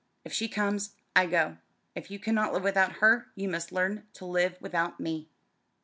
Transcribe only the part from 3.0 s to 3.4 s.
her